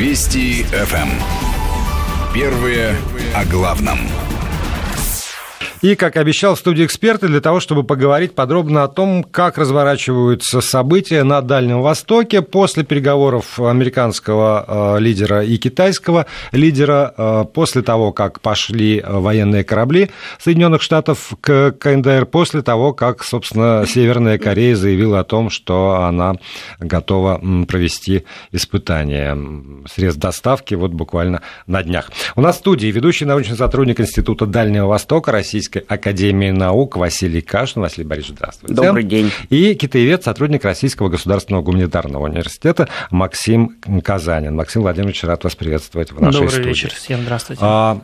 [0.00, 1.10] Вести ФМ.
[2.32, 2.96] Первые
[3.34, 3.98] о главном.
[5.82, 10.60] И, как обещал, в студии эксперты для того, чтобы поговорить подробно о том, как разворачиваются
[10.60, 18.12] события на Дальнем Востоке после переговоров американского э, лидера и китайского лидера, э, после того,
[18.12, 25.20] как пошли военные корабли Соединенных Штатов к КНДР, после того, как, собственно, Северная Корея заявила
[25.20, 26.34] о том, что она
[26.78, 29.34] готова провести испытания
[29.90, 32.10] средств доставки вот буквально на днях.
[32.36, 37.40] У нас в студии ведущий научный сотрудник Института Дальнего Востока Российской Российской Академии Наук Василий
[37.40, 37.82] Кашин.
[37.82, 38.74] Василий Борисович, здравствуйте.
[38.74, 39.30] Добрый день.
[39.50, 44.56] И китаевед, сотрудник Российского государственного гуманитарного университета Максим Казанин.
[44.56, 46.68] Максим Владимирович, рад вас приветствовать в нашей Добрый студии.
[46.68, 47.60] вечер всем, здравствуйте.
[47.64, 48.00] А,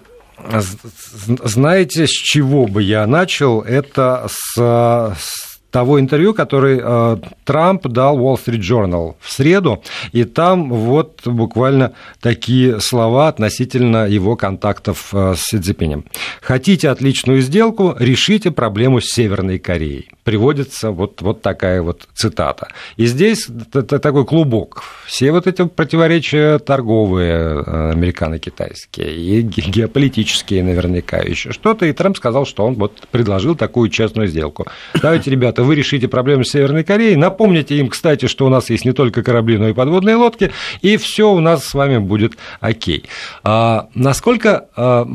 [1.44, 3.62] знаете, с чего бы я начал?
[3.62, 10.24] Это с, с того интервью, который э, Трамп дал Wall Street Journal в среду, и
[10.24, 16.06] там вот буквально такие слова относительно его контактов э, с Си Цзипинем.
[16.40, 20.08] Хотите отличную сделку, решите проблему с Северной Кореей.
[20.24, 22.68] Приводится вот, вот такая вот цитата.
[22.96, 24.82] И здесь такой клубок.
[25.04, 31.84] Все вот эти противоречия торговые, э, американо-китайские, и геополитические наверняка еще что-то.
[31.84, 34.66] И Трамп сказал, что он вот предложил такую честную сделку.
[35.02, 37.16] Давайте, ребята, вы решите проблему с Северной Кореей.
[37.16, 40.96] Напомните им, кстати, что у нас есть не только корабли, но и подводные лодки, и
[40.96, 43.04] все у нас с вами будет окей.
[43.44, 45.08] А, насколько а,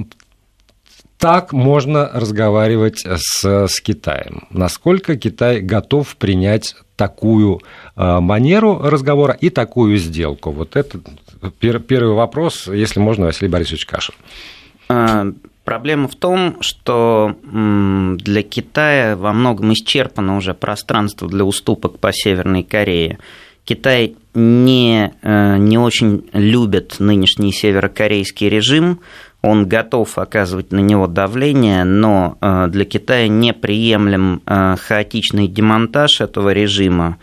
[1.18, 4.48] так можно разговаривать с, с Китаем?
[4.50, 7.62] Насколько Китай готов принять такую
[7.96, 10.52] а, манеру разговора и такую сделку?
[10.52, 11.00] Вот это
[11.60, 14.16] первый вопрос, если можно, Василий Борисович Кашин.
[15.72, 22.64] Проблема в том, что для Китая во многом исчерпано уже пространство для уступок по Северной
[22.64, 23.20] Корее.
[23.64, 29.00] Китай не, э, не очень любит нынешний северокорейский режим,
[29.42, 36.52] он готов оказывать на него давление, но э, для Китая неприемлем э, хаотичный демонтаж этого
[36.52, 37.18] режима,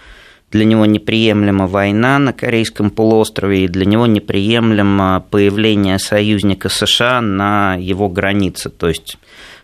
[0.50, 7.76] для него неприемлема война на Корейском полуострове, и для него неприемлемо появление союзника США на
[7.76, 9.18] его границе, то есть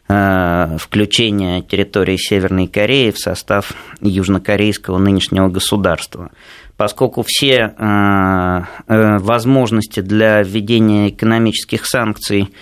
[0.08, 6.30] э, включение территории Северной Кореи в состав южнокорейского нынешнего государства.
[6.76, 12.52] Поскольку все э, э, возможности для введения экономических санкций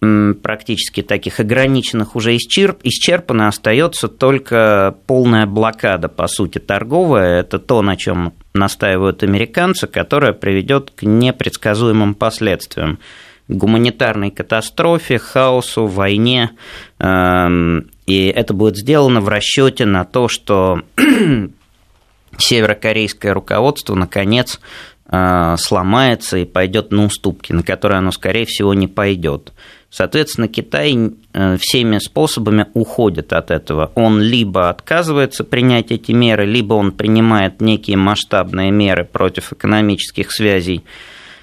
[0.00, 7.40] практически таких ограниченных уже исчерп, исчерпано, остается только полная блокада, по сути, торговая.
[7.40, 12.98] Это то, на чем настаивают американцы, которая приведет к непредсказуемым последствиям
[13.48, 16.50] гуманитарной катастрофе, хаосу, войне.
[16.98, 20.82] Эм, и это будет сделано в расчете на то, что
[22.38, 24.60] северокорейское руководство наконец
[25.08, 29.52] э, сломается и пойдет на уступки, на которые оно, скорее всего, не пойдет.
[29.96, 30.94] Соответственно, Китай
[31.32, 33.92] э, всеми способами уходит от этого.
[33.94, 40.84] Он либо отказывается принять эти меры, либо он принимает некие масштабные меры против экономических связей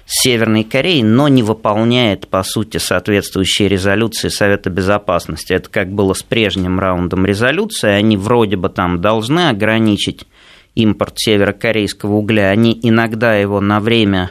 [0.06, 5.52] с Северной Кореей, но не выполняет, по сути, соответствующие резолюции Совета Безопасности.
[5.52, 7.90] Это как было с прежним раундом резолюции.
[7.90, 10.28] Они вроде бы там должны ограничить
[10.76, 12.50] импорт северокорейского угля.
[12.50, 14.30] Они иногда его на время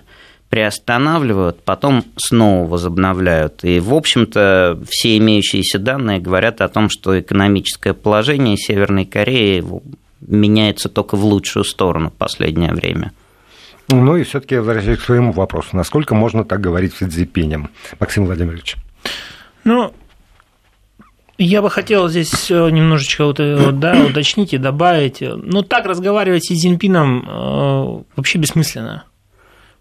[0.53, 3.63] приостанавливают, потом снова возобновляют.
[3.63, 9.65] И, в общем-то, все имеющиеся данные говорят о том, что экономическое положение Северной Кореи
[10.21, 13.13] меняется только в лучшую сторону в последнее время.
[13.89, 18.75] Ну и все-таки возвращаясь к своему вопросу, насколько можно так говорить с Цзипинем, Максим Владимирович?
[19.63, 19.91] Ну,
[21.39, 25.17] я бы хотел здесь э, немножечко вот, э, да, уточнить и добавить.
[25.19, 29.05] Ну, так разговаривать с Си Цзиньпином э, вообще бессмысленно.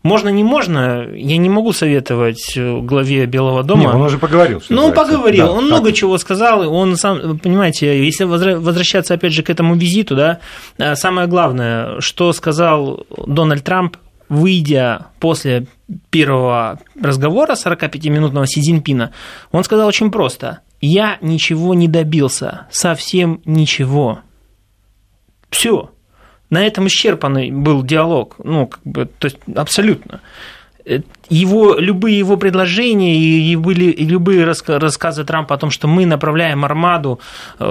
[0.03, 3.83] Можно, не можно, я не могу советовать э, главе Белого дома.
[3.83, 4.61] Нет, он уже поговорил.
[4.69, 5.69] Ну, он поговорил, да, он так.
[5.69, 10.41] много чего сказал, он сам, понимаете, если возвращаться опять же к этому визиту, да,
[10.79, 13.97] э, самое главное, что сказал Дональд Трамп,
[14.29, 15.67] выйдя после
[16.11, 19.13] первого разговора 45-минутного Си Цзиньпина,
[19.53, 24.21] он сказал очень просто, я ничего не добился, совсем ничего.
[25.49, 25.91] Все
[26.53, 30.21] на этом исчерпанный был диалог, ну, как бы, то есть абсолютно.
[30.85, 31.01] Э,
[31.31, 36.63] его, любые его предложения и, были, и любые рассказы Трампа о том, что мы направляем
[36.67, 37.21] армаду
[37.59, 37.65] э,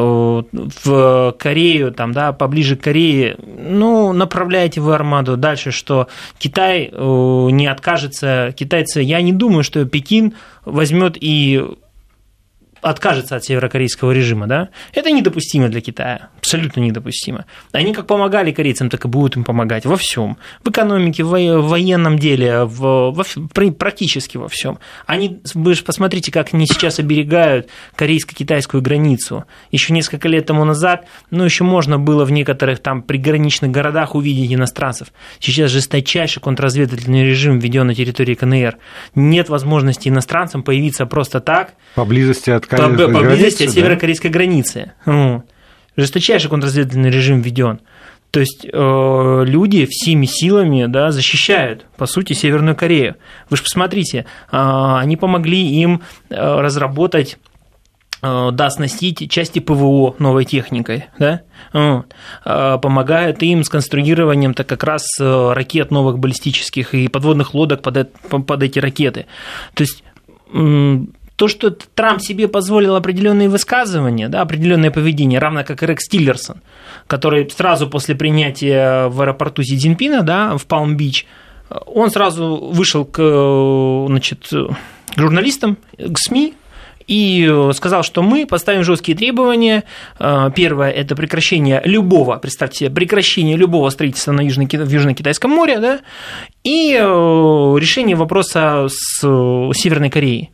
[0.52, 5.38] в Корею, там, да, поближе к Корее, ну, направляйте вы армаду.
[5.38, 6.08] Дальше, что
[6.40, 10.34] Китай э, не откажется, китайцы, я не думаю, что Пекин
[10.66, 11.64] возьмет и
[12.82, 17.46] откажется от северокорейского режима, да, это недопустимо для Китая, абсолютно недопустимо.
[17.72, 22.18] Они как помогали корейцам, так и будут им помогать во всем, в экономике, в военном
[22.18, 24.80] деле, в, во, практически во всем.
[25.06, 29.46] Они, вы же посмотрите, как они сейчас оберегают корейско-китайскую границу.
[29.72, 34.54] Еще несколько лет тому назад, ну, еще можно было в некоторых там приграничных городах увидеть
[34.54, 35.10] иностранцев.
[35.40, 38.78] Сейчас жесточайший контрразведывательный режим введен на территории КНР.
[39.16, 41.74] Нет возможности иностранцам появиться просто так.
[41.96, 44.34] Поблизости от по, поблизости от северокорейской да?
[44.34, 44.92] границы.
[45.98, 47.82] Жесточайший контрразведывательный режим введен.
[48.32, 53.18] То есть э, люди всеми силами да, защищают, по сути, Северную Корею.
[53.50, 57.38] Вы же посмотрите, э, они помогли им э, разработать
[58.22, 61.42] э, да, оснастить части ПВО новой техникой, да.
[61.74, 62.04] Э,
[62.82, 68.14] помогают им с конструированием так как раз э, ракет новых баллистических и подводных лодок под,
[68.14, 69.26] под эти ракеты.
[69.74, 70.06] То есть
[71.42, 76.62] то, что Трамп себе позволил определенные высказывания, да, определенное поведение, равно как и Рекс Тиллерсон,
[77.08, 81.26] который сразу после принятия в аэропорту Си Цзиньпина, да, в Палм-Бич,
[81.88, 86.54] он сразу вышел к, значит, к журналистам, к СМИ,
[87.08, 89.86] и сказал, что мы поставим жесткие требования.
[90.20, 96.02] Первое– это прекращение любого, представьте себе, прекращение любого строительства на Южно- в Южно-Китайском море, да,
[96.64, 99.22] и решение вопроса с
[99.74, 100.52] Северной Кореей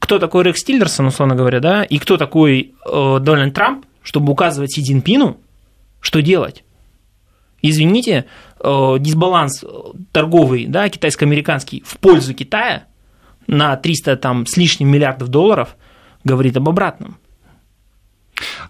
[0.00, 4.72] кто такой Рекс Тиллерсон, условно говоря, да, и кто такой э, Дональд Трамп, чтобы указывать
[4.72, 5.38] Си Цзиньпину,
[6.00, 6.64] что делать.
[7.60, 8.26] Извините,
[8.60, 9.64] э, дисбаланс
[10.12, 12.84] торговый, да, китайско-американский в пользу Китая
[13.46, 15.76] на 300 там, с лишним миллиардов долларов
[16.22, 17.18] говорит об обратном.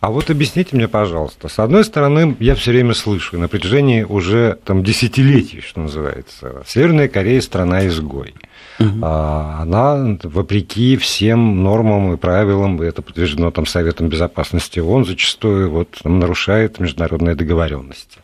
[0.01, 4.59] А вот объясните мне, пожалуйста, с одной стороны, я все время слышу, на протяжении уже
[4.65, 8.35] там, десятилетий, что называется, Северная Корея страна-изгой.
[8.79, 9.05] Угу.
[9.05, 16.19] Она, вопреки всем нормам и правилам, это подтверждено там Советом Безопасности ООН, зачастую вот, там,
[16.21, 18.19] нарушает международные договоренности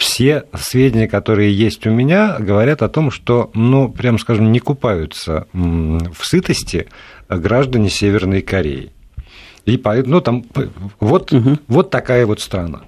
[0.00, 5.46] все сведения, которые есть у меня, говорят о том, что, ну, прям скажем, не купаются
[5.52, 6.88] в сытости
[7.28, 8.92] граждане Северной Кореи.
[9.66, 10.44] И поэтому, ну, там,
[11.00, 11.58] вот, угу.
[11.68, 12.80] вот такая вот страна.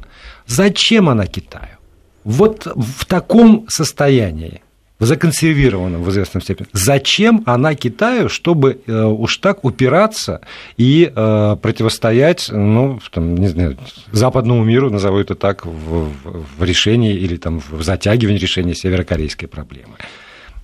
[0.47, 1.77] Зачем она Китаю?
[2.25, 4.63] Вот в таком состоянии,
[4.99, 6.69] в законсервированном в известном степени.
[6.73, 10.43] Зачем она Китаю, чтобы э, уж так упираться
[10.77, 13.77] и э, противостоять, ну, там, не знаю,
[14.13, 16.13] западному миру, назову это так, в,
[16.59, 19.95] в решении или там, в затягивании решения северокорейской проблемы?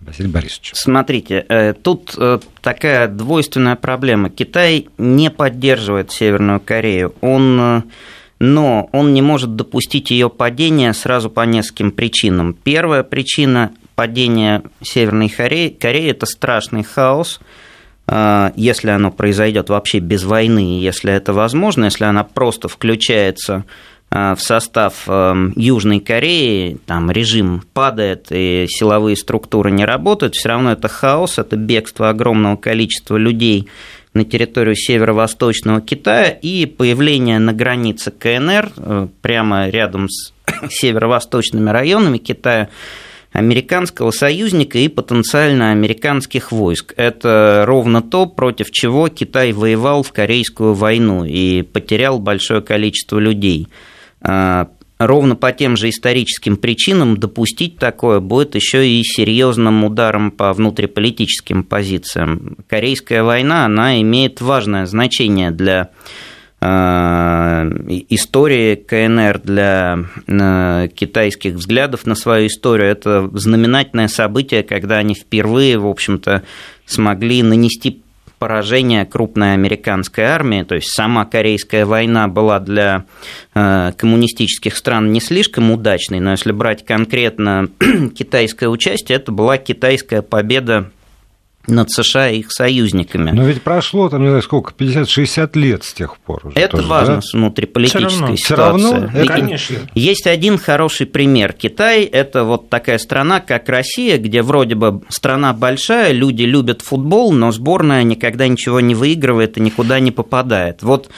[0.01, 0.71] Василий Борисович.
[0.75, 2.17] Смотрите, э, тут
[2.63, 4.31] такая двойственная проблема.
[4.31, 7.15] Китай не поддерживает Северную Корею.
[7.21, 7.83] Он
[8.41, 12.55] но он не может допустить ее падения сразу по нескольким причинам.
[12.55, 17.41] Первая причина падения Северной Кореи, Кореи– это страшный хаос,
[18.55, 23.65] если оно произойдет вообще без войны, если это возможно, если она просто включается
[24.11, 30.49] Э, в состав эм, Южной Кореи, там режим падает и силовые структуры не работают, все
[30.49, 33.69] равно это хаос, это бегство огромного количества людей
[34.15, 40.33] на территорию северо-восточного Китая и появление на границе КНР, э, прямо рядом с
[40.71, 42.71] северо-восточными районами Китая,
[43.39, 46.95] американского союзника и потенциально американских войск.
[46.97, 53.69] Это ровно то, против чего Китай воевал в Корейскую войну и потерял большое количество людей.
[54.21, 54.69] А,
[54.99, 61.63] ровно по тем же историческим причинам допустить такое будет еще и серьезным ударом по внутриполитическим
[61.63, 62.57] позициям.
[62.67, 65.91] Корейская война, она имеет важное значение для
[66.61, 69.99] истории КНР для
[70.29, 72.91] а, китайских взглядов на свою историю.
[72.91, 76.43] Это знаменательное событие, когда они впервые, в общем-то,
[76.85, 78.03] смогли нанести
[78.39, 83.05] поражение крупной американской армии, то есть сама Корейская война была для
[83.55, 87.69] э, коммунистических стран не слишком удачной, но если брать конкретно
[88.17, 90.91] китайское участие, это была китайская победа
[91.69, 93.31] над США и их союзниками.
[93.31, 96.47] Но ведь прошло там, не знаю, сколько, 50-60 лет с тех пор.
[96.47, 97.21] Уже это тоже, важно да?
[97.23, 98.87] с внутриполитической Все равно, ситуации.
[98.87, 99.21] Все равно?
[99.21, 99.33] Это...
[99.33, 99.77] Конечно.
[99.95, 101.53] Есть один хороший пример.
[101.53, 107.33] Китай– это вот такая страна, как Россия, где вроде бы страна большая, люди любят футбол,
[107.33, 110.83] но сборная никогда ничего не выигрывает и никуда не попадает.
[110.83, 111.09] Вот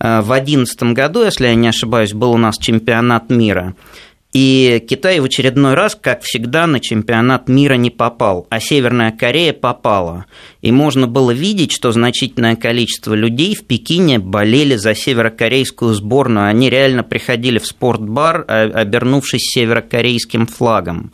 [0.00, 3.74] э, в 2011 году, если я не ошибаюсь, был у нас чемпионат мира–
[4.32, 9.52] и Китай в очередной раз, как всегда, на чемпионат мира не попал, а Северная Корея
[9.52, 10.26] попала.
[10.62, 16.46] И можно было видеть, что значительное количество людей в Пекине болели за северокорейскую сборную.
[16.46, 21.12] Они реально приходили в спортбар, а, обернувшись северокорейским флагом.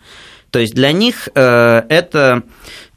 [0.51, 2.43] То есть для них э, это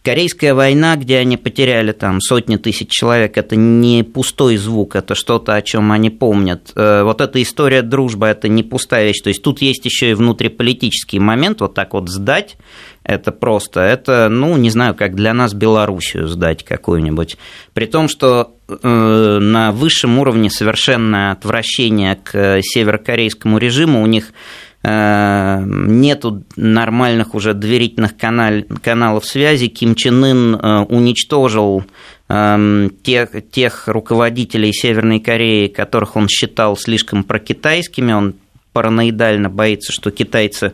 [0.01, 5.55] Корейская война, где они потеряли там сотни тысяч человек, это не пустой звук, это что-то,
[5.55, 6.71] о чем они помнят.
[6.75, 9.21] Э, вот эта история дружбы, это не пустая вещь.
[9.21, 12.55] То есть тут есть еще и внутриполитический момент, вот так вот сдать,
[13.03, 17.37] это просто, это, ну, не знаю, как для нас Белоруссию сдать какую-нибудь.
[17.73, 24.31] При том, что э, на высшем уровне совершенное отвращение к северокорейскому режиму у них
[24.81, 29.67] нету нормальных уже доверительных канал, каналов связи.
[29.67, 31.83] Ким Чен Ын э, уничтожил
[32.29, 38.35] эм, тех, тех руководителей Северной Кореи, которых он считал слишком прокитайскими, он
[38.71, 40.73] параноидально боится, что китайцы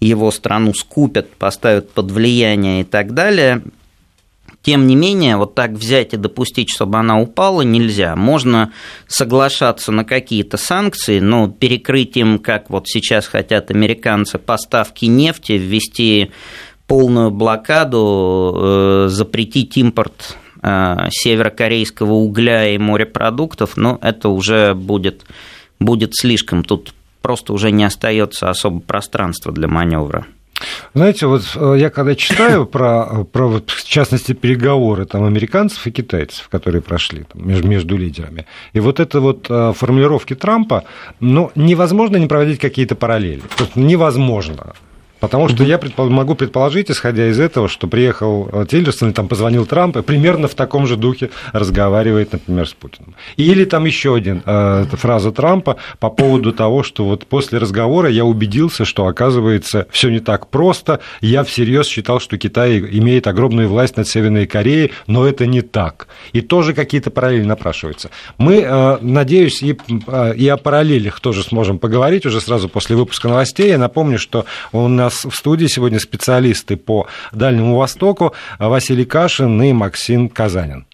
[0.00, 3.62] его страну скупят, поставят под влияние и так далее.
[4.66, 8.16] Тем не менее, вот так взять и допустить, чтобы она упала, нельзя.
[8.16, 8.72] Можно
[9.06, 16.32] соглашаться на какие-то санкции, но перекрыть им, как вот сейчас хотят американцы, поставки нефти, ввести
[16.88, 25.26] полную блокаду, э, запретить импорт э, северокорейского угля и морепродуктов, но это уже будет,
[25.78, 26.64] будет слишком.
[26.64, 26.92] Тут
[27.22, 30.26] просто уже не остается особо пространства для маневра.
[30.94, 35.90] Знаете, вот э, я когда читаю про, про вот, в частности, переговоры там, американцев и
[35.90, 40.84] китайцев, которые прошли там, между, между лидерами, и вот это вот э, формулировки Трампа,
[41.20, 43.42] ну, невозможно не проводить какие-то параллели.
[43.74, 44.74] Невозможно.
[45.20, 46.10] Потому что я предпол...
[46.10, 50.48] могу предположить, исходя из этого, что приехал э, Тиллерсон, и там позвонил Трамп, и примерно
[50.48, 53.14] в таком же духе разговаривает, например, с Путиным.
[53.36, 58.24] Или там еще один э, фраза Трампа по поводу того, что вот после разговора я
[58.24, 61.00] убедился, что оказывается все не так просто.
[61.20, 66.08] Я всерьез считал, что Китай имеет огромную власть над Северной Кореей, но это не так.
[66.32, 68.10] И тоже какие-то параллели напрашиваются.
[68.36, 73.28] Мы, э, надеюсь, и, э, и о параллелях тоже сможем поговорить уже сразу после выпуска
[73.28, 73.68] новостей.
[73.68, 79.62] Я напомню, что у нас нас в студии сегодня специалисты по Дальнему Востоку Василий Кашин
[79.62, 80.84] и Максим Казанин.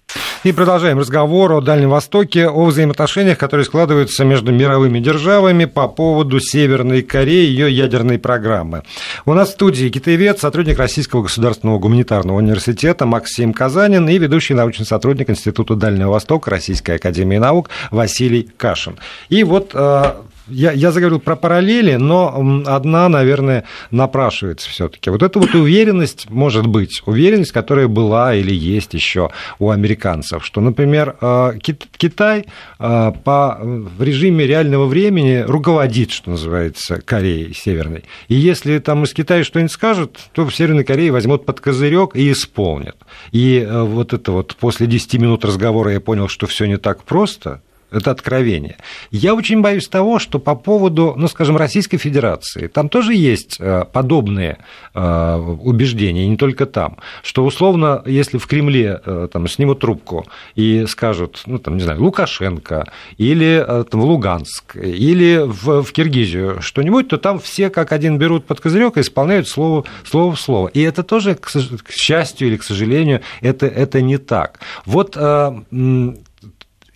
[0.45, 6.40] И продолжаем разговор о Дальнем Востоке, о взаимоотношениях, которые складываются между мировыми державами по поводу
[6.40, 8.83] Северной Кореи и ее ядерной программы.
[9.25, 14.85] У нас в студии китаевед, сотрудник Российского государственного гуманитарного университета Максим Казанин и ведущий научный
[14.85, 18.99] сотрудник Института Дальнего Востока Российской академии наук Василий Кашин.
[19.31, 20.14] И вот э,
[20.49, 25.11] я, я заговорил про параллели, но одна, наверное, напрашивается все-таки.
[25.11, 30.61] Вот эта вот уверенность, может быть, уверенность, которая была или есть еще у американцев, что,
[30.61, 32.47] например, э, Китай
[32.79, 38.05] э, по, в режиме реального времени руководит, что называется, Кореей Северной.
[38.29, 42.33] И если там из Китая что-нибудь скажут, то в Северной Корее возьмут под козырек и
[42.33, 42.97] исполнят.
[43.31, 47.05] И э, вот это вот после 10 минут разговора я понял, что все не так
[47.05, 48.77] просто, это откровение.
[49.11, 53.85] Я очень боюсь того, что по поводу, ну, скажем, Российской Федерации, там тоже есть э,
[53.93, 54.59] подобные
[54.95, 60.87] э, убеждения, не только там, что условно, если в Кремле э, там, снимут трубку и
[60.87, 62.87] скажут, ну, там, не знаю, Лукашенко,
[63.19, 68.47] или там, в Луганск, или в, в Киргизию что-нибудь, то там все как один берут
[68.47, 70.69] под козырек и исполняют слово, слово в слово.
[70.69, 74.61] И это тоже, к счастью или к сожалению, это, это не так.
[74.87, 75.17] Вот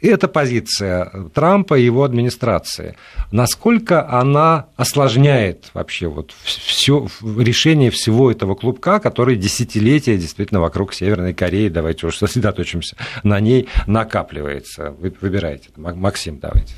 [0.00, 2.96] и эта позиция Трампа и его администрации,
[3.30, 11.32] насколько она осложняет вообще вот все, решение всего этого клубка, который десятилетия действительно вокруг Северной
[11.32, 14.90] Кореи, давайте уж сосредоточимся на ней, накапливается.
[14.90, 15.70] Вы выбирайте.
[15.76, 16.74] Максим, давайте.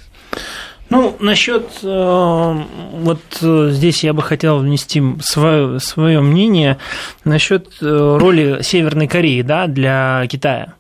[0.91, 2.55] Ну, насчет э,
[2.93, 6.79] вот э, здесь я бы хотел внести свое, свое мнение
[7.25, 10.75] насчет э, роли Северной Кореи да, для Китая.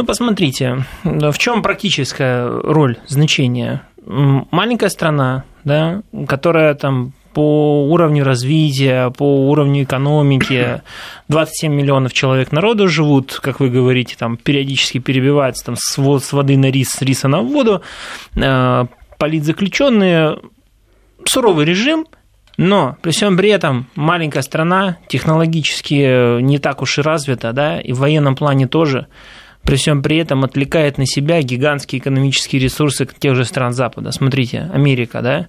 [0.00, 3.82] Ну, посмотрите, в чем практическая роль, значение?
[4.06, 10.80] Маленькая страна, да, которая там по уровню развития, по уровню экономики,
[11.28, 16.70] 27 миллионов человек народу живут, как вы говорите, там периодически перебивается там, с, воды на
[16.70, 17.82] рис, с риса на воду,
[18.36, 18.86] э,
[19.18, 20.38] политзаключенные,
[21.26, 22.06] суровый режим,
[22.56, 27.92] но при всем при этом маленькая страна, технологически не так уж и развита, да, и
[27.92, 29.06] в военном плане тоже–
[29.62, 34.10] при всем при этом отвлекает на себя гигантские экономические ресурсы тех же стран Запада.
[34.10, 35.48] Смотрите, Америка, да,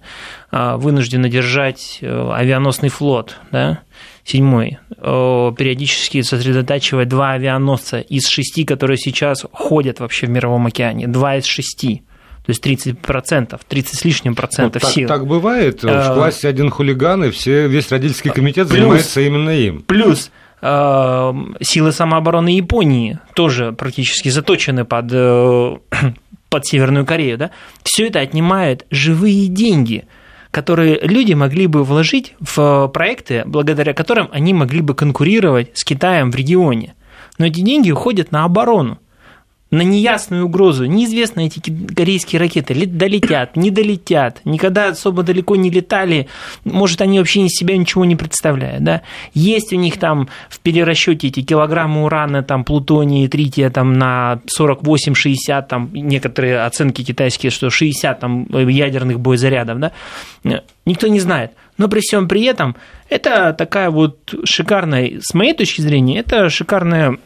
[0.50, 3.80] а, вынуждена держать э, авианосный флот, да,
[4.24, 11.36] седьмой, периодически сосредотачивать два авианосца из шести, которые сейчас ходят вообще в Мировом океане, два
[11.36, 12.04] из шести.
[12.44, 15.08] То есть 30 процентов, 30 с лишним процентов ну, так, сил.
[15.08, 15.84] Так бывает.
[15.84, 19.82] В э, классе один хулиган, и все, весь родительский комитет плюс, занимается именно им.
[19.82, 25.76] Плюс силы самообороны Японии тоже практически заточены под, э,
[26.48, 27.50] под Северную Корею, да,
[27.82, 30.04] все это отнимает живые деньги,
[30.52, 36.30] которые люди могли бы вложить в проекты, благодаря которым они могли бы конкурировать с Китаем
[36.30, 36.94] в регионе.
[37.38, 38.98] Но эти деньги уходят на оборону
[39.72, 40.84] на неясную угрозу.
[40.84, 41.60] Неизвестно, эти
[41.94, 46.28] корейские ракеты долетят, не долетят, никогда особо далеко не летали,
[46.64, 48.84] может, они вообще из себя ничего не представляют.
[48.84, 49.00] Да?
[49.32, 55.66] Есть у них там в перерасчете эти килограммы урана, там, плутония трития там, на 48-60,
[55.66, 59.78] там, некоторые оценки китайские, что 60 там, ядерных боезарядов.
[59.80, 59.92] Да?
[60.84, 61.52] Никто не знает.
[61.78, 62.76] Но при всем при этом
[63.08, 67.16] это такая вот шикарная, с моей точки зрения, это шикарная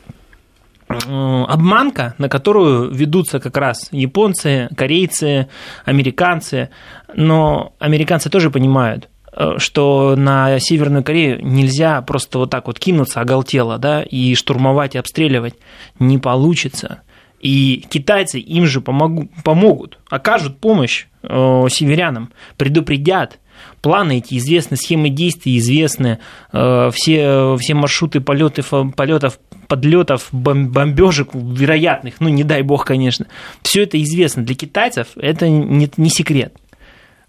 [0.88, 5.48] обманка, на которую ведутся как раз японцы, корейцы,
[5.84, 6.70] американцы.
[7.14, 13.20] Но американцы тоже понимают, э, что на Северную Корею нельзя просто вот так вот кинуться
[13.20, 15.54] оголтело, да, и штурмовать и обстреливать.
[15.98, 17.02] Не получится.
[17.40, 23.38] И китайцы им же помогут, помогут окажут помощь э, северянам, предупредят,
[23.80, 26.18] планы эти известны, схемы действий известны,
[26.52, 33.26] э, все, все маршруты полетов, полетов подлетов, бомбежек вероятных, ну не дай бог, конечно.
[33.62, 36.54] Все это известно для китайцев, это не, не секрет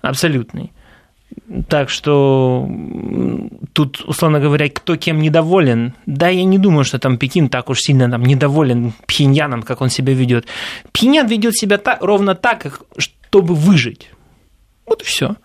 [0.01, 0.71] абсолютный.
[1.67, 2.69] Так что
[3.73, 7.79] тут, условно говоря, кто кем недоволен, да, я не думаю, что там Пекин так уж
[7.79, 10.47] сильно там недоволен Пхеньяном, как он себя ведет.
[10.93, 14.09] Пхеньян ведет себя так, ровно так, чтобы выжить.
[14.85, 15.35] Вот и все.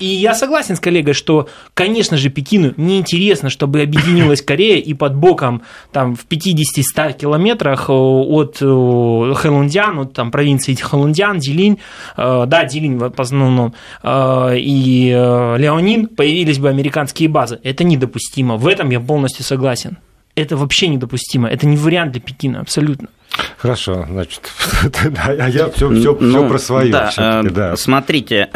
[0.00, 5.14] И я согласен с коллегой, что, конечно же, Пекину неинтересно, чтобы объединилась Корея и под
[5.14, 5.62] боком
[5.92, 11.78] там, в 50-100 километрах э, от э, Хэлундян, от там, провинции Хэлундян, Дилинь,
[12.16, 13.74] э, да, Дилинь в основном,
[14.04, 15.10] и
[15.58, 17.58] Леонин появились бы американские базы.
[17.62, 18.56] Это недопустимо.
[18.56, 19.98] В этом я полностью согласен.
[20.34, 21.48] Это вообще недопустимо.
[21.48, 23.08] Это не вариант для Пекина, абсолютно.
[23.56, 24.50] Хорошо, значит,
[25.16, 26.92] а я все, все, ну, все про свое.
[26.92, 27.76] Да, да.
[27.76, 28.48] Смотрите,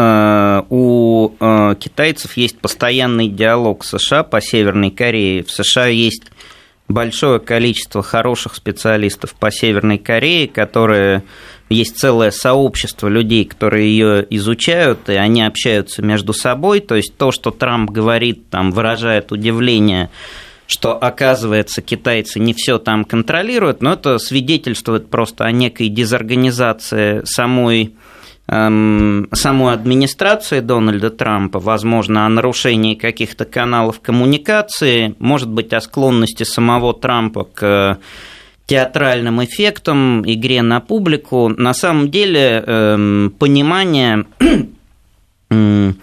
[0.00, 5.42] у э, китайцев есть постоянный диалог с США по Северной Корее.
[5.42, 6.30] В США есть
[6.88, 11.24] большое количество хороших специалистов по Северной Корее, которые
[11.68, 16.80] есть целое сообщество людей, которые ее изучают, и они общаются между собой.
[16.80, 20.10] То есть то, что Трамп говорит, там выражает удивление,
[20.66, 27.94] что, оказывается, китайцы не все там контролируют, но это свидетельствует просто о некой дезорганизации самой
[28.50, 36.94] саму администрацию Дональда Трампа, возможно, о нарушении каких-то каналов коммуникации, может быть, о склонности самого
[36.94, 37.98] Трампа к
[38.64, 41.48] театральным эффектам, игре на публику.
[41.48, 44.24] На самом деле эм, понимание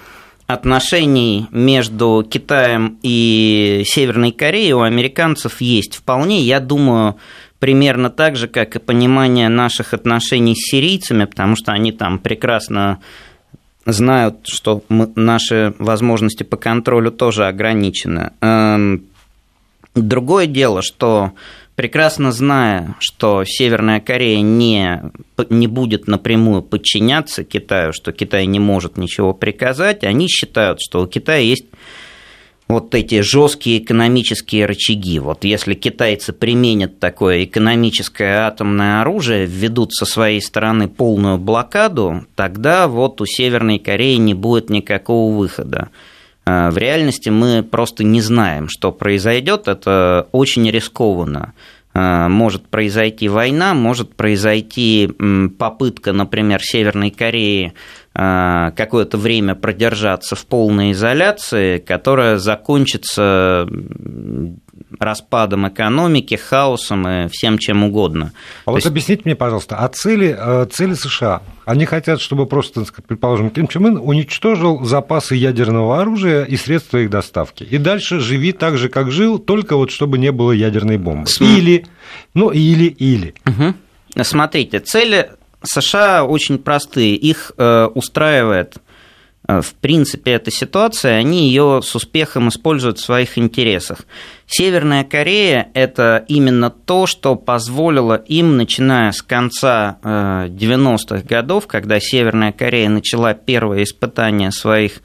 [0.48, 6.42] отношений между Китаем и Северной Кореей у американцев есть вполне.
[6.42, 7.18] Я думаю,
[7.66, 13.00] примерно так же, как и понимание наших отношений с сирийцами, потому что они там прекрасно
[13.88, 18.34] знают, что мы, наши возможности по контролю тоже ограничены.
[18.42, 19.06] Эм,
[19.96, 21.32] другое дело, что
[21.74, 25.02] прекрасно зная, что Северная Корея не,
[25.50, 31.08] не будет напрямую подчиняться Китаю, что Китай не может ничего приказать, они считают, что у
[31.08, 31.66] Китая есть
[32.68, 35.20] вот эти жесткие экономические рычаги.
[35.20, 42.88] Вот если китайцы применят такое экономическое атомное оружие, введут со своей стороны полную блокаду, тогда
[42.88, 45.90] вот у Северной Кореи не будет никакого выхода.
[46.46, 49.68] А, в реальности мы просто не знаем, что произойдет.
[49.68, 51.54] Это очень рискованно.
[51.98, 55.10] А, может произойти война, может произойти
[55.58, 57.74] попытка, например, Северной Кореи
[58.14, 63.66] а, какое-то время продержаться в полной изоляции, которая закончится
[65.00, 68.32] распадом экономики, хаосом и всем чем угодно.
[68.64, 68.88] А То вот есть...
[68.88, 71.42] объясните мне, пожалуйста, а цели, э, цели США?
[71.66, 77.10] Они хотят, чтобы просто, предположим, Ким Чен Ын уничтожил запасы ядерного оружия и средства их
[77.10, 77.64] доставки.
[77.64, 81.30] И дальше живи так же, как жил, только вот чтобы не было ядерной бомбы.
[81.40, 81.86] Или,
[82.34, 83.34] ну, или, или.
[83.46, 84.24] Угу.
[84.24, 85.32] Смотрите, цели
[85.64, 87.16] США очень простые.
[87.16, 88.78] Их э, устраивает,
[89.48, 94.00] в принципе, эта ситуация, они ее с успехом используют в своих интересах.
[94.48, 102.00] Северная Корея– это именно то, что позволило им, начиная с конца 90-х э, годов, когда
[102.00, 105.02] Северная Корея начала первое испытание своих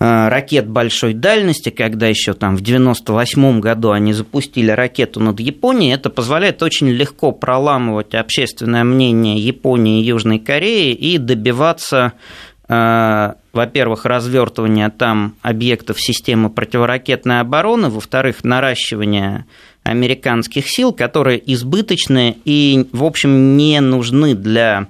[0.00, 5.92] Э, ракет большой дальности, когда еще там в 98 году они запустили ракету над Японией,
[5.92, 12.12] это позволяет очень легко проламывать общественное мнение Японии и Южной Кореи и добиваться,
[12.68, 19.46] во-первых, развертывания там объектов системы противоракетной обороны, во-вторых, наращивания
[19.84, 24.88] американских сил, которые избыточны и, в общем, не нужны для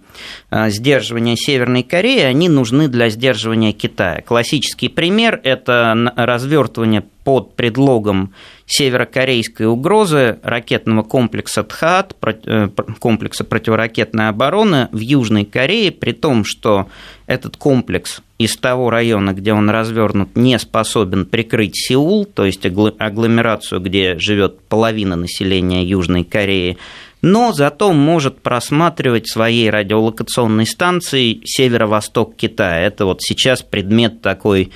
[0.51, 4.23] сдерживания Северной Кореи, они нужны для сдерживания Китая.
[4.23, 8.33] Классический пример– это развертывание под предлогом
[8.65, 16.89] северокорейской угрозы ракетного комплекса ТХАТ, э, комплекса противоракетной обороны в Южной Корее, при том, что
[17.27, 23.81] этот комплекс из того района, где он развернут, не способен прикрыть Сеул, то есть агломерацию,
[23.81, 26.79] где живет половина населения Южной Кореи,
[27.23, 32.81] но зато может просматривать своей радиолокационной станцией северо-восток Китая.
[32.81, 34.71] Это вот сейчас предмет такой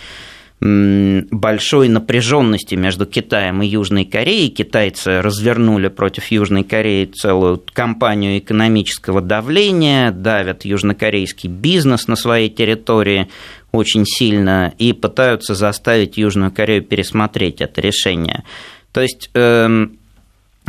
[0.65, 4.49] большой напряженности между Китаем и Южной Кореей.
[4.49, 13.27] Китайцы развернули против Южной Кореи целую кампанию экономического давления, давят южнокорейский бизнес на своей территории
[13.73, 18.45] очень сильно и пытаются заставить Южную Корею пересмотреть это решение.
[18.93, 19.99] То есть эм,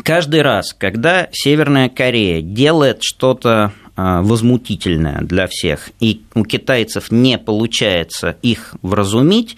[0.03, 7.37] каждый раз, когда Северная Корея делает что-то э, возмутительное для всех, и у китайцев не
[7.37, 9.57] получается их вразумить,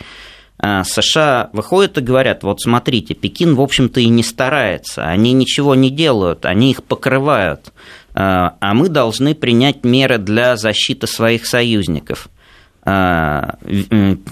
[0.60, 5.76] э, США выходят и говорят, вот смотрите, Пекин, в общем-то, и не старается, они ничего
[5.76, 7.72] не делают, они их покрывают, э,
[8.14, 12.30] а мы должны принять меры для защиты своих союзников.
[12.88, 13.58] А,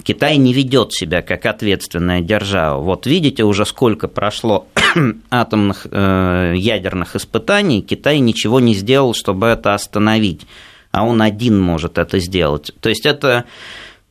[0.04, 2.80] Китай не ведет себя как ответственная держава.
[2.80, 4.68] Вот видите уже сколько прошло
[5.30, 10.46] атомных э, ядерных испытаний, Китай ничего не сделал, чтобы это остановить,
[10.92, 12.70] а он один может это сделать.
[12.80, 13.44] То есть это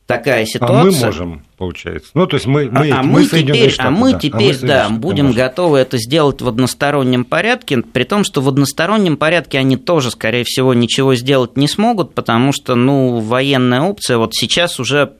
[0.06, 0.80] такая ситуация.
[0.80, 2.10] А мы можем, получается.
[2.14, 4.18] Ну, то есть мы, мы, а, мы, мы теперь, Штаты, а мы да.
[4.18, 5.38] теперь, а мы да, будем можем.
[5.38, 10.44] готовы это сделать в одностороннем порядке, при том, что в одностороннем порядке они тоже, скорее
[10.44, 15.12] всего, ничего сделать не смогут, потому что, ну, военная опция вот сейчас уже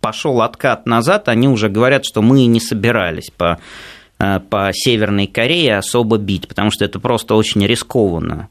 [0.00, 3.58] пошел откат назад, они уже говорят, что мы не собирались по,
[4.18, 8.48] э, по Северной Корее особо бить, потому что это просто очень рискованно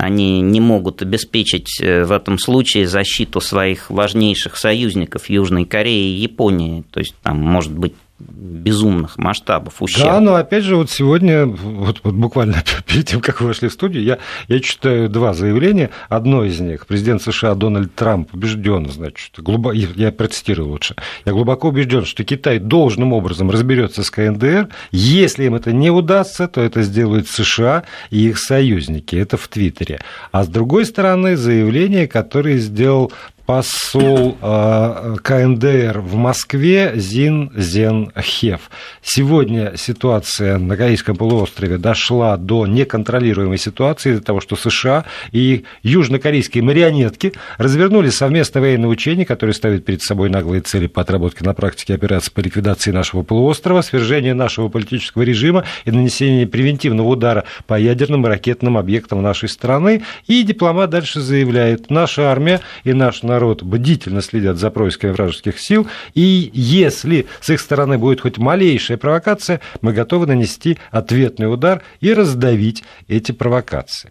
[0.00, 6.22] они не могут обеспечить э, в этом случае защиту своих важнейших союзников Южной Кореи и
[6.22, 6.84] Японии.
[6.90, 10.04] То есть там может быть безумных масштабов ущерб.
[10.04, 13.72] Да, но опять же, вот сегодня, вот, вот буквально перед тем, как вы вошли в
[13.72, 15.90] студию, я, я читаю два заявления.
[16.08, 21.68] Одно из них, президент США Дональд Трамп убежден, значит, глубоко, я процитирую лучше, я глубоко
[21.68, 24.68] убежден, что Китай должным образом разберется с КНДР.
[24.92, 29.16] Если им это не удастся, то это сделают США и их союзники.
[29.16, 30.00] Это в Твиттере.
[30.32, 33.12] А с другой стороны, заявление, которое сделал
[33.50, 38.70] посол э, КНДР в Москве Зин Зен Хев.
[39.02, 46.62] Сегодня ситуация на Корейском полуострове дошла до неконтролируемой ситуации из-за того, что США и южнокорейские
[46.62, 51.94] марионетки развернули совместное военное учение, которое ставит перед собой наглые цели по отработке на практике
[51.94, 58.24] операции по ликвидации нашего полуострова, свержение нашего политического режима и нанесение превентивного удара по ядерным
[58.26, 60.04] и ракетным объектам нашей страны.
[60.28, 65.58] И дипломат дальше заявляет, наша армия и наш народ народ бдительно следят за происками вражеских
[65.58, 71.82] сил, и если с их стороны будет хоть малейшая провокация, мы готовы нанести ответный удар
[72.00, 74.10] и раздавить эти провокации.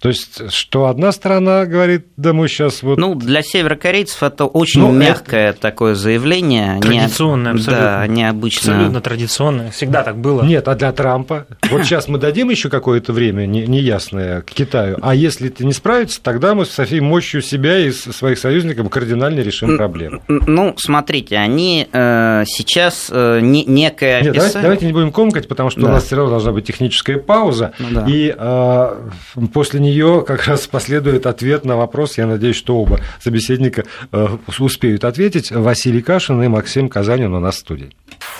[0.00, 2.98] То есть, что одна страна говорит, да мы сейчас вот...
[2.98, 5.60] Ну, для северокорейцев это очень ну, мягкое это...
[5.60, 6.80] такое заявление.
[6.80, 7.58] Традиционное, не...
[7.58, 7.84] абсолютно.
[7.84, 8.72] Да, необычно.
[8.72, 10.42] Абсолютно традиционное, всегда так было.
[10.42, 11.46] Нет, а для Трампа?
[11.70, 16.22] Вот сейчас мы дадим еще какое-то время неясное к Китаю, а если это не справится,
[16.22, 20.22] тогда мы со всей мощью себя и своих союзников кардинально решим проблему.
[20.28, 24.20] Ну, смотрите, они э, сейчас э, некое...
[24.22, 25.88] Нет, давайте, давайте не будем комкать, потому что да.
[25.88, 28.04] у нас все равно должна быть техническая пауза, ну, да.
[28.06, 29.10] и э,
[29.52, 32.18] после нее как раз последует ответ на вопрос.
[32.18, 35.50] Я надеюсь, что оба собеседника э, успеют ответить.
[35.50, 37.90] Василий Кашин и Максим Казанин у нас в студии.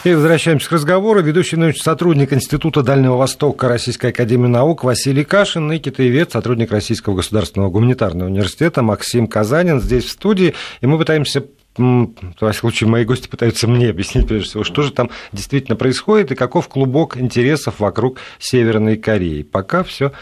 [0.05, 1.23] И возвращаемся к разговору.
[1.23, 7.17] Ведущий научный сотрудник Института Дальнего Востока Российской Академии Наук Василий Кашин и китаевед, сотрудник Российского
[7.17, 10.55] государственного гуманитарного университета Максим Казанин здесь в студии.
[10.81, 11.45] И мы пытаемся
[11.77, 16.33] в вашем случае, мои гости пытаются мне объяснить, прежде всего, что же там действительно происходит
[16.33, 19.43] и каков клубок интересов вокруг Северной Кореи.
[19.43, 20.13] Пока все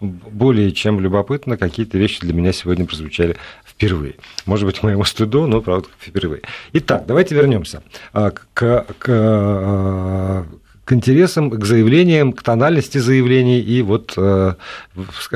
[0.00, 4.16] более чем любопытно, какие-то вещи для меня сегодня прозвучали впервые.
[4.46, 6.42] Может быть, моему стыду, но, правда, впервые.
[6.72, 10.46] Итак, давайте вернемся а, к, к, а,
[10.84, 13.60] к интересам, к заявлениям, к тональности заявлений.
[13.60, 14.54] И вот э,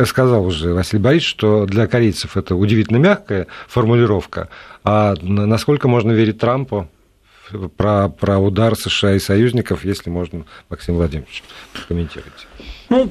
[0.04, 4.48] сказал уже Василий Борисович, что для корейцев это удивительно мягкая формулировка.
[4.84, 6.88] А насколько можно верить Трампу
[7.76, 12.46] про, про удар США и союзников, если можно, Максим Владимирович, прокомментируйте.
[12.90, 13.10] Ну,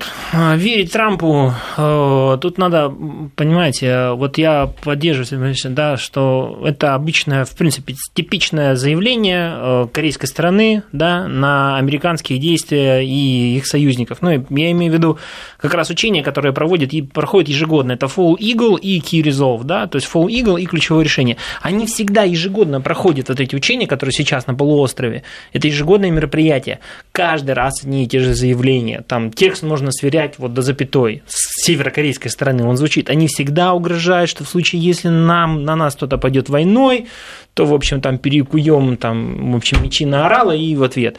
[0.56, 2.92] верить Трампу, э, тут надо,
[3.36, 10.82] понимаете, вот я поддерживаю, да, что это обычное, в принципе, типичное заявление э, корейской стороны,
[10.92, 14.24] да, на американские действия и их союзников.
[14.24, 15.20] Ну, я имею в виду
[15.60, 17.92] как раз учения, которые проводят и проходят ежегодно.
[17.92, 21.38] Это Fall Eagle и Key Resolve, да, то есть Fall Eagle и ключевое решение.
[21.62, 25.22] Они всегда ежегодно проходят вот эти учения, которые сейчас на полуострове.
[25.54, 26.80] Это ежегодное мероприятие.
[27.12, 29.04] Каждый раз одни и те же заявления.
[29.08, 33.10] Там текст можно сверять вот до запятой с северокорейской стороны, он звучит.
[33.10, 37.08] Они всегда угрожают, что в случае, если нам, на нас кто-то пойдет войной,
[37.54, 41.18] то, в общем, там перекуем, там, в общем, мечи на орала и в ответ.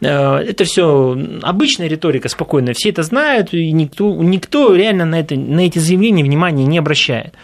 [0.00, 5.34] Э, это все обычная риторика, спокойная, все это знают, и никто, никто реально на, это,
[5.34, 7.34] на эти заявления внимания не обращает.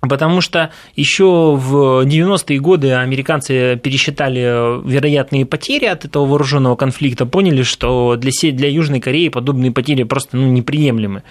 [0.00, 7.62] Потому что еще в 90-е годы американцы пересчитали вероятные потери от этого вооруженного конфликта, поняли,
[7.62, 11.24] что для, для Южной Кореи подобные потери просто ну, неприемлемы.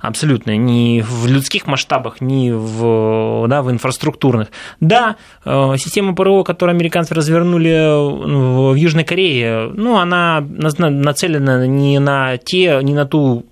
[0.00, 0.56] Абсолютно.
[0.56, 4.48] Ни в людских масштабах, ни в, да, в инфраструктурных.
[4.78, 12.36] Да, э, система ПРО, которую американцы развернули в Южной Корее, ну, она нацелена не на
[12.36, 13.44] те, не на ту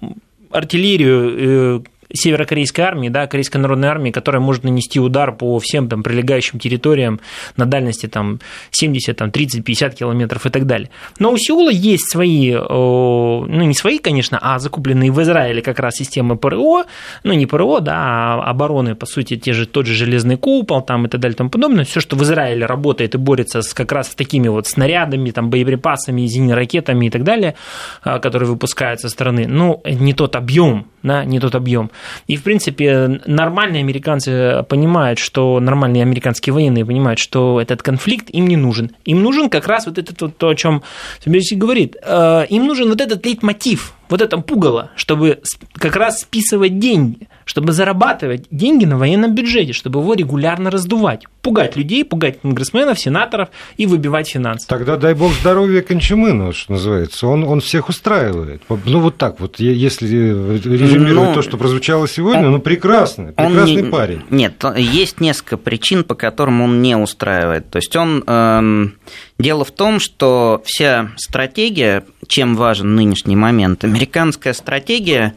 [0.52, 1.80] артиллерию, э,
[2.12, 7.20] северокорейской армии, да, Корейской народной армии, которая может нанести удар по всем там прилегающим территориям
[7.57, 10.90] на дальности там 70, там 30, 50 километров и так далее.
[11.18, 15.94] Но у Сеула есть свои, ну не свои, конечно, а закупленные в Израиле как раз
[15.94, 16.85] системы ПРО,
[17.25, 21.07] ну не ПРО, да, а обороны, по сути, те же, тот же железный купол там
[21.07, 23.92] и так далее и тому подобное, все, что в Израиле работает и борется с, как
[23.92, 27.55] раз с такими вот снарядами, там, боеприпасами, зенит-ракетами и так далее,
[28.03, 31.90] а, которые выпускаются со стороны, ну, не тот объем, да, не тот объем.
[32.26, 38.46] И, в принципе, нормальные американцы понимают, что нормальные американские военные понимают, что этот конфликт им
[38.46, 38.90] не нужен.
[39.04, 40.82] Им нужен как раз вот это то, о чем
[41.22, 41.96] Собеседник говорит.
[42.02, 45.40] Э, им нужен вот этот лейтмотив, вот это пугало, чтобы
[45.75, 51.77] как раз списывать деньги, чтобы зарабатывать деньги на военном бюджете, чтобы его регулярно раздувать, пугать
[51.77, 54.66] людей, пугать конгрессменов, сенаторов и выбивать финансы.
[54.68, 57.27] Тогда дай бог здоровья Кончемыну, что называется.
[57.27, 58.62] Он, он всех устраивает.
[58.68, 63.83] Ну, вот так вот, если резюмировать ну, то, что прозвучало сегодня, он, ну, прекрасный, прекрасный
[63.83, 64.23] не, парень.
[64.31, 67.70] Нет, есть несколько причин, по которым он не устраивает.
[67.70, 68.25] То есть он...
[68.27, 68.94] Эм,
[69.40, 75.35] дело в том, что вся стратегия, чем важен нынешний момент, американская стратегия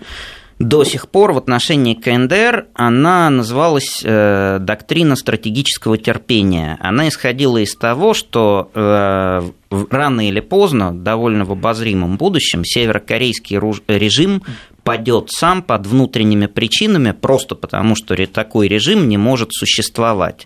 [0.60, 6.78] до сих пор в отношении КНДР она называлась э, доктрина стратегического терпения.
[6.80, 9.50] Она исходила из того, что э,
[9.90, 14.44] рано или поздно, довольно в обозримом будущем, северокорейский режим
[14.84, 20.46] падет сам под внутренними причинами, просто потому что такой режим не может существовать.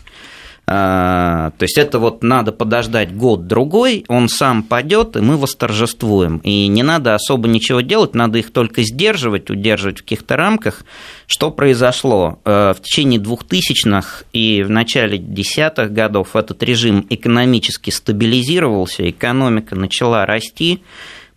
[0.70, 6.40] А, то есть это вот надо подождать год-другой, он сам падет, и мы восторжествуем.
[6.40, 10.84] И не надо особо ничего делать, надо их только сдерживать, удерживать в каких-то рамках.
[11.26, 12.40] Что произошло?
[12.44, 20.26] Э, в течение двухтысячных и в начале десятых годов этот режим экономически стабилизировался, экономика начала
[20.26, 20.82] расти,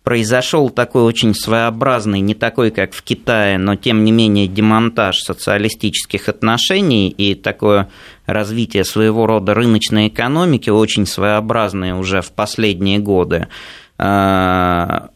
[0.02, 6.28] произошел такой очень своеобразный, не такой, как в Китае, но тем не менее демонтаж социалистических
[6.28, 7.88] отношений и такое
[8.26, 13.48] развитие своего рода рыночной экономики, очень своеобразное уже в последние годы
[13.98, 15.10] а,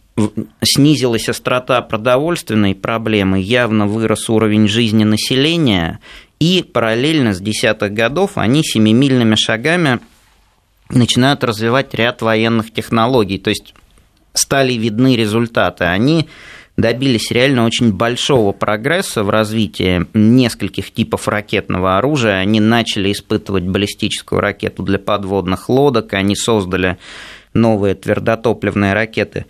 [0.62, 6.01] снизилась острота продовольственной проблемы, явно вырос уровень жизни населения,
[6.38, 10.01] и параллельно с десятых годов они семимильными шагами
[10.90, 13.38] начинают развивать ряд военных технологий.
[13.38, 13.75] То есть
[14.35, 15.85] стали видны результаты.
[15.85, 16.29] Они
[16.77, 22.37] добились реально очень большого прогресса в развитии нескольких типов ракетного оружия.
[22.37, 26.99] Они начали испытывать баллистическую ракету для подводных лодок, они создали
[27.55, 29.47] новые твердотопливные ракеты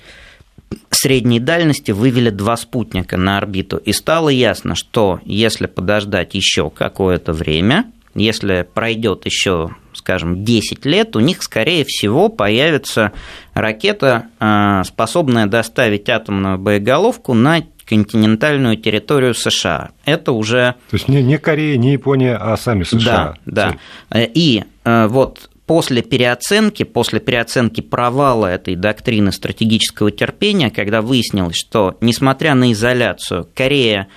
[0.90, 3.76] средней дальности, вывели два спутника на орбиту.
[3.76, 11.16] И стало ясно, что если подождать еще какое-то время, если пройдет еще скажем, 10 лет,
[11.16, 13.12] у них, скорее всего, появится
[13.54, 19.90] ракета, а, способная доставить атомную боеголовку на континентальную территорию США.
[20.04, 20.74] Это уже...
[20.90, 23.36] То есть не, не Корея, не Япония, а сами США.
[23.44, 23.76] Да,
[24.10, 24.22] да.
[24.22, 31.96] И э, вот после переоценки, после переоценки провала этой доктрины стратегического терпения, когда выяснилось, что,
[32.00, 34.08] несмотря на изоляцию, Корея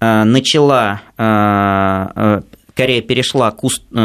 [0.00, 2.42] э, начала э,
[2.76, 3.62] Корея перешла, к,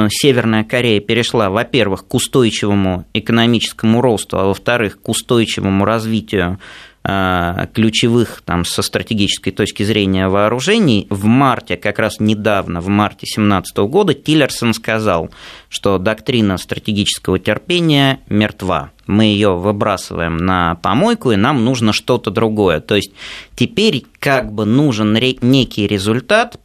[0.09, 6.57] Северная Корея перешла, во-первых, к устойчивому экономическому росту, а во-вторых, к устойчивому развитию
[7.03, 13.25] Э, ключевых там, со стратегической точки зрения вооружений, в марте, как раз недавно, в марте
[13.25, 15.31] 2017 года, Тиллерсон сказал,
[15.67, 18.91] что доктрина стратегического терпения мертва.
[19.07, 22.81] Мы ее выбрасываем на помойку, и нам нужно что-то другое.
[22.81, 23.13] То есть
[23.55, 26.59] теперь как бы нужен некий результат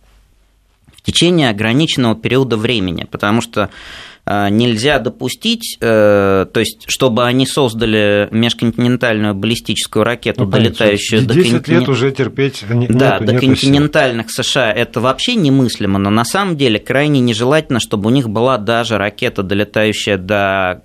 [1.06, 3.70] течение ограниченного периода времени, потому что
[4.28, 11.34] Э, нельзя допустить, э, то есть, чтобы они создали межконтинентальную баллистическую ракету, ну, долетающую до
[11.34, 11.78] 10 контин...
[11.78, 14.42] лет уже терпеть не, Да, нету, до континентальных сил.
[14.42, 18.98] США это вообще немыслимо, но на самом деле крайне нежелательно, чтобы у них была даже
[18.98, 20.80] ракета, долетающая до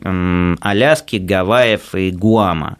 [0.62, 2.78] Аляски, Гавайев и Гуама.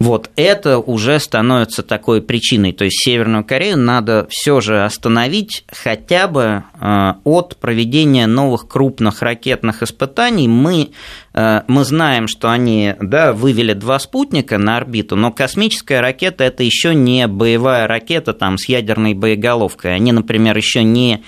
[0.00, 2.72] Вот это уже становится такой причиной.
[2.72, 9.20] То есть Северную Корею надо все же остановить хотя бы э, от проведения новых крупных
[9.20, 10.48] ракетных испытаний.
[10.48, 10.92] Мы,
[11.34, 16.62] э, мы знаем, что они да, вывели два спутника на орбиту, но космическая ракета это
[16.62, 19.94] еще не боевая ракета там, с ядерной боеголовкой.
[19.94, 21.22] Они, например, еще не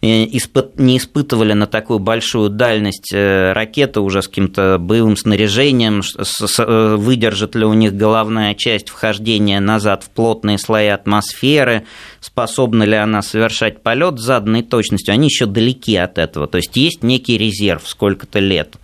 [0.00, 7.56] не испытывали на такую большую дальность э, ракеты уже с каким-то боевым снаряжением, э, выдержит
[7.56, 11.84] ли у них головная часть вхождения назад в плотные слои атмосферы,
[12.20, 16.46] способна ли она совершать полет с заданной точностью, они еще далеки от этого.
[16.46, 18.76] То есть есть некий резерв сколько-то лет.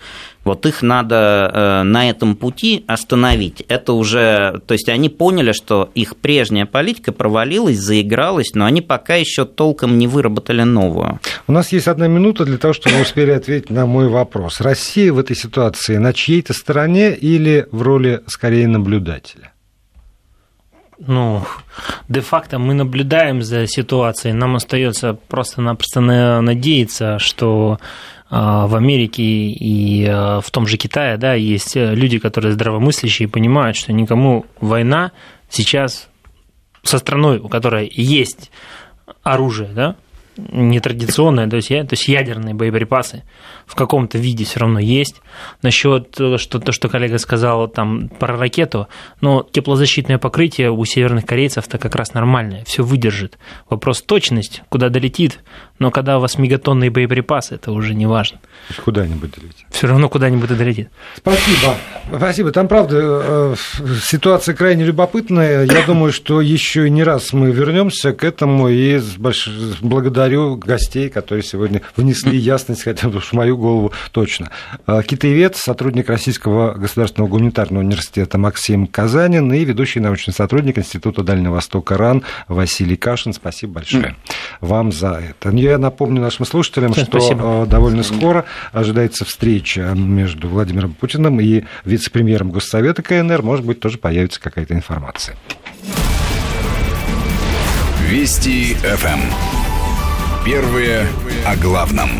[0.44, 3.64] Вот их надо э, на этом пути остановить.
[3.68, 9.14] Это уже, то есть они поняли, что их прежняя политика провалилась, заигралась, но они пока
[9.14, 11.20] еще толком не выработали новую.
[11.46, 14.60] У нас есть одна минута для того, чтобы вы успели ответить на мой вопрос.
[14.60, 19.54] Россия в этой ситуации на чьей-то стороне или в роли скорее наблюдателя?
[20.98, 21.42] ну,
[22.08, 27.78] де-факто мы наблюдаем за ситуацией, нам остается просто-напросто надеяться, что
[28.30, 33.76] в Америке и а, в том же Китае, да, есть люди, которые здравомыслящие и понимают,
[33.76, 35.12] что никому война
[35.48, 36.08] сейчас
[36.82, 38.50] со страной, у которой есть
[39.22, 39.96] оружие, да,
[40.36, 43.22] нетрадиционное, то есть, то есть ядерные боеприпасы
[43.66, 45.20] в каком-то виде все равно есть.
[45.62, 48.88] Насчет э, что, то, что коллега сказал там про ракету,
[49.20, 53.38] но теплозащитное покрытие у северных корейцев-то как раз нормальное, все выдержит.
[53.68, 55.40] Вопрос точность, куда долетит,
[55.78, 58.38] но когда у вас мегатонные боеприпасы, это уже не важно.
[58.84, 59.66] Куда-нибудь долетит.
[59.70, 60.88] Все равно куда-нибудь долетит.
[61.16, 61.74] Спасибо.
[62.16, 62.52] Спасибо.
[62.52, 63.54] Там, правда, э,
[64.02, 65.64] ситуация крайне любопытная.
[65.64, 69.48] Я думаю, что еще не раз мы вернемся к этому и больш...
[69.80, 74.50] благодарю гостей, которые сегодня внесли ясность, хотя бы в мою голову точно.
[74.86, 81.54] Э, китаевед, сотрудник Российского государственного гуманитарного университета Максим Казанин и ведущий научный сотрудник Института Дальнего
[81.54, 83.32] Востока РАН Василий Кашин.
[83.32, 84.14] Спасибо большое mm.
[84.60, 85.50] вам за это.
[85.50, 87.64] Я напомню нашим слушателям, Всем что спасибо.
[87.64, 93.42] Э, довольно скоро ожидается встреча между Владимиром Путиным и вице-премьером Госсовета КНР.
[93.42, 95.36] Может быть, тоже появится какая-то информация.
[98.08, 99.20] Вести ФМ.
[100.44, 101.06] Первые
[101.46, 102.10] о главном.